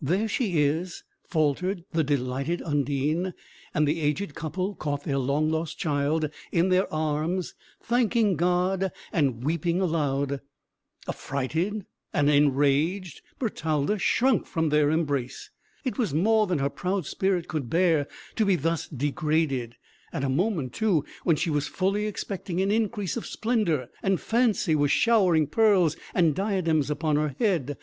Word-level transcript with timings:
"There 0.00 0.28
she 0.28 0.60
is," 0.62 1.02
faltered 1.28 1.82
the 1.90 2.04
delighted 2.04 2.62
Undine, 2.62 3.34
and 3.74 3.88
the 3.88 3.98
aged 4.00 4.32
couple 4.32 4.76
caught 4.76 5.02
their 5.02 5.18
long 5.18 5.50
lost 5.50 5.76
child 5.76 6.30
in 6.52 6.68
their 6.68 6.86
arms, 6.94 7.54
thanking 7.82 8.36
God, 8.36 8.92
and 9.12 9.42
weeping 9.42 9.80
aloud. 9.80 10.40
Affrighted 11.08 11.84
and 12.12 12.30
enraged, 12.30 13.22
Bertalda 13.40 13.98
shrank 13.98 14.46
from 14.46 14.68
their 14.68 14.88
embrace. 14.88 15.50
It 15.82 15.98
was 15.98 16.14
more 16.14 16.46
than 16.46 16.60
her 16.60 16.70
proud 16.70 17.04
spirit 17.04 17.48
could 17.48 17.68
bear, 17.68 18.06
to 18.36 18.44
be 18.44 18.54
thus 18.54 18.86
degraded; 18.86 19.74
at 20.12 20.22
a 20.22 20.28
moment, 20.28 20.74
too, 20.74 21.04
when 21.24 21.34
she 21.34 21.50
was 21.50 21.66
fully 21.66 22.06
expecting 22.06 22.60
an 22.60 22.70
increase 22.70 23.16
of 23.16 23.26
splendour, 23.26 23.88
and 24.00 24.20
fancy 24.20 24.76
was 24.76 24.92
showering 24.92 25.48
pearls 25.48 25.96
and 26.14 26.36
diadems 26.36 26.88
upon 26.88 27.16
her 27.16 27.34
head. 27.40 27.76